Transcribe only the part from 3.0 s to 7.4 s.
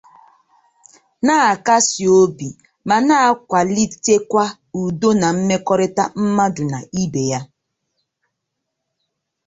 na-akwalitekwa udo na mmekọrịta mmadụ na ibe ya